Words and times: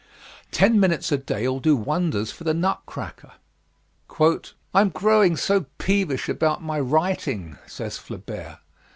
Ten 0.49 0.79
minutes 0.79 1.11
a 1.11 1.17
day 1.19 1.47
will 1.47 1.59
do 1.59 1.75
wonders 1.75 2.31
for 2.31 2.43
the 2.43 2.55
nut 2.55 2.81
cracker. 2.87 3.33
"I 4.19 4.81
am 4.81 4.89
growing 4.89 5.37
so 5.37 5.67
peevish 5.77 6.27
about 6.27 6.63
my 6.63 6.79
writing," 6.79 7.59
says 7.67 7.99
Flaubert. 7.99 8.57